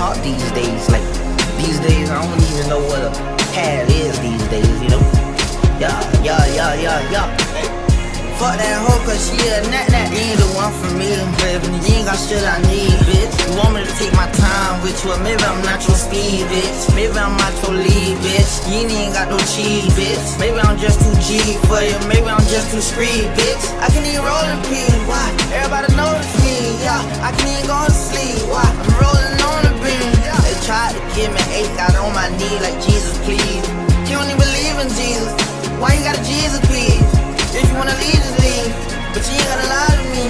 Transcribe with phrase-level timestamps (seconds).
[0.00, 0.88] talk these days.
[0.88, 1.04] Like
[1.60, 3.12] these days, I don't even know what a
[3.52, 4.76] pad is these days.
[4.80, 5.04] You know?
[5.76, 5.92] Yeah,
[6.24, 7.28] yeah, yeah, yeah, yeah.
[8.40, 9.92] Fuck that hoe, cause she a nat.
[10.08, 11.12] You ain't the one for me,
[11.44, 11.68] baby.
[11.84, 13.28] You ain't got shit I need, bitch.
[13.44, 16.96] You want me to take my time with you, maybe I'm not your speed, bitch.
[16.96, 18.52] Maybe I'm not your lead, bitch.
[18.72, 20.40] You ain't got no cheese, bitch.
[20.40, 23.64] Maybe I'm just too G for you, maybe I'm just too street, bitch.
[23.84, 25.28] I can even roll in peace, why?
[25.52, 27.04] Everybody notice me, yeah.
[27.20, 28.64] I can even go to sleep, why?
[28.64, 29.39] I'm rolling
[39.12, 40.26] But you ain't gotta lie to me.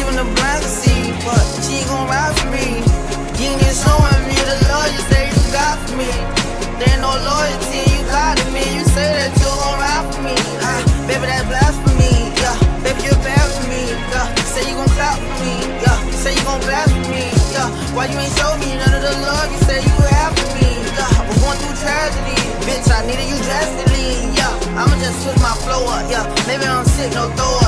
[0.00, 2.80] Even the blind can see, but she ain't gon' ride for me.
[3.36, 6.08] You ain't even showing me the love you say you got for me.
[6.80, 8.64] There ain't no loyalty, you got to me.
[8.80, 10.34] You say that you gon' ride for me.
[10.64, 12.32] Ah, baby, that's blasphemy.
[12.40, 13.92] Yeah, baby, you're bad for me.
[14.08, 15.54] Yeah, say you gon' clap for me.
[15.84, 17.28] Yeah, say you gon' blast for me.
[17.52, 20.48] Yeah, why you ain't show me none of the love you say you have for
[20.56, 20.70] me?
[20.96, 22.40] Yeah, I was going through tragedy.
[22.64, 24.32] Bitch, I needed you drastically.
[24.32, 26.08] Yeah, I'ma just switch my flow up.
[26.08, 27.67] Yeah, maybe I'm sick, no throw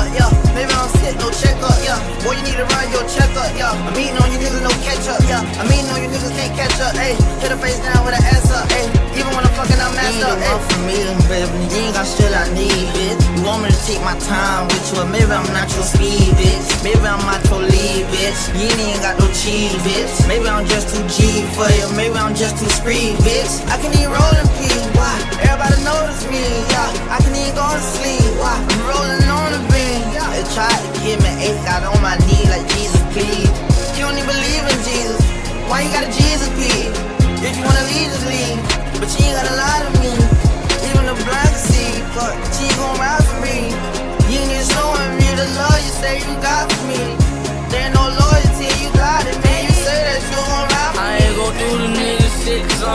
[2.61, 3.49] To run your check up.
[3.57, 5.21] Yeah, I'm eating on you niggas, no catch up.
[5.25, 6.93] Yeah, I'm eating on you niggas, can't catch up.
[6.93, 8.69] Hey, hit a face down with an ass up.
[8.69, 8.85] Hey,
[9.17, 10.37] even when I'm fucking, I'm messed up.
[10.37, 13.21] Hey, for me, baby, you ain't got shit I need, bitch.
[13.33, 16.37] You want me to take my time with you, or maybe I'm not your speed,
[16.37, 16.69] bitch.
[16.85, 18.39] Maybe I'm not your lead, bitch.
[18.53, 20.13] You ain't got no cheese, bitch.
[20.27, 23.65] Maybe I'm just too G for you, maybe I'm just too street, bitch.
[23.73, 25.13] I can even roll in peace, why?
[25.49, 25.70] Everybody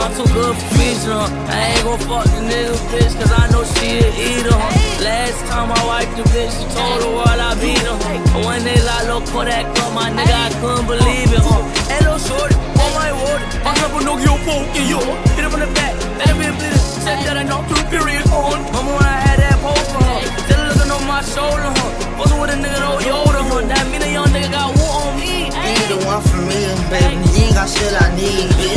[0.07, 1.51] I'm too good for feature, huh?
[1.51, 5.03] I ain't gon' fuck the nigga bitch cause I know she a eater, huh?
[5.03, 8.47] Last time I wiped the bitch, she told the world I beat her, huh?
[8.47, 11.59] When they lock low Kodak up, my nigga, I couldn't believe it, huh?
[11.91, 15.03] Hello, shorty, on my word, I have a Nokia poke in you.
[15.35, 15.91] Hit it from the back,
[16.23, 18.63] let it be a Said that I knocked through period on.
[18.71, 20.23] Mama, when I had that poker, huh?
[20.47, 22.15] Still looking on my shoulder, huh?
[22.15, 23.59] Wasn't with a nigga no Yoda, huh?
[23.59, 25.51] That mean a young nigga got wood on me.
[25.51, 26.63] You the one for me,
[26.95, 27.19] baby.
[27.35, 28.76] You ain't got shit I need, bitch.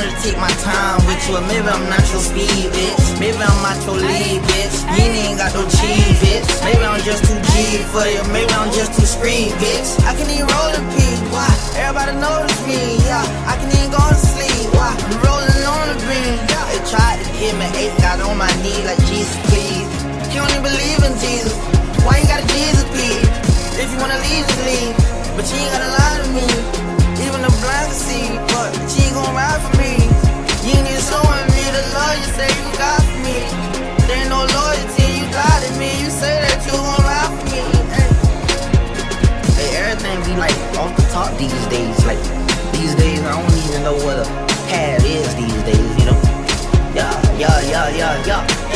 [0.00, 3.20] To take my time with you, maybe I'm not your speed, bitch.
[3.20, 4.76] Maybe I'm not your lead, bitch.
[4.96, 6.48] You ain't got no cheese, bitch.
[6.64, 10.00] Maybe I'm just too G for you, maybe I'm just too street, bitch.
[10.08, 11.44] I can even roll in peace, why?
[11.76, 13.20] Everybody notice me, yeah.
[13.44, 14.88] I can even go to sleep, why?
[14.88, 16.48] I'm rolling on the beam.
[16.48, 19.84] They tried to give me eight, got on my knee like Jesus, please.
[20.32, 21.52] You don't even believe in Jesus.
[22.08, 23.28] Why you got a Jesus, please?
[23.76, 24.96] If you wanna leave, just leave.
[25.36, 26.79] But you ain't gotta lie to me.
[32.10, 33.36] Love you say you got me.
[34.06, 35.90] There ain't no loyalty, you got it, me.
[36.02, 37.62] You say that you gon' ride for me.
[37.94, 38.10] Hey.
[39.54, 41.98] Hey, everything be like off the top these days.
[42.06, 42.22] Like
[42.72, 44.26] these days, I don't even know what a
[44.70, 45.90] pad is these days.
[45.98, 46.18] You know?
[46.94, 48.69] Yeah, yeah, yeah, yeah, yeah.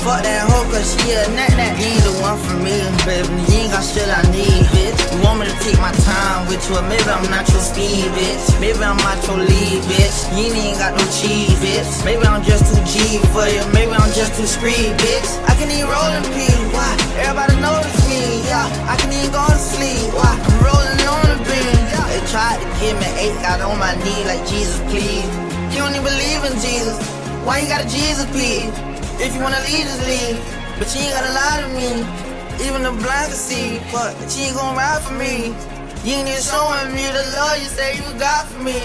[0.00, 1.76] Fuck that hoe, cause she a nat nat.
[1.76, 2.72] You ain't the one for me,
[3.04, 3.28] baby.
[3.52, 4.96] You ain't got shit I need, bitch.
[5.12, 8.48] You want me to take my time with you, maybe I'm not your speed, bitch.
[8.64, 10.16] Maybe I'm not your lead, bitch.
[10.32, 11.84] You ain't got no cheese, bitch.
[12.08, 15.30] Maybe I'm just too G for you, maybe I'm just too street, bitch.
[15.44, 16.24] I can even roll in
[16.72, 16.96] why?
[17.20, 18.64] Everybody notice me, yeah.
[18.88, 20.32] I can even go to sleep, why?
[20.32, 21.76] I'm rolling on the beam.
[22.08, 25.28] They tried to give me eight, got on my knee like Jesus, please.
[25.76, 26.96] You don't even believe in Jesus.
[27.44, 28.89] Why you got a Jesus, please?
[29.20, 30.40] If you wanna leave, just leave.
[30.78, 31.90] But you ain't gotta lie to me.
[32.64, 35.52] Even the blind can see, but she ain't gon' ride for me.
[36.04, 38.80] You ain't even showing me the love you say you got for me.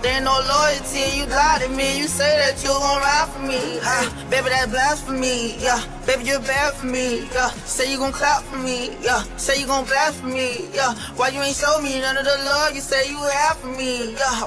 [0.00, 1.98] There ain't no loyalty, you got it, me.
[1.98, 3.80] You say that you gon' ride for me.
[3.82, 5.56] Ah, baby, that's blasphemy.
[5.58, 7.28] Yeah, baby, you're bad for me.
[7.32, 8.96] Yeah, say you gon' clap for me.
[9.02, 10.68] Yeah, say you gon' blast for me.
[10.72, 13.68] Yeah, why you ain't show me none of the love you say you have for
[13.68, 14.12] me?
[14.12, 14.44] Yeah,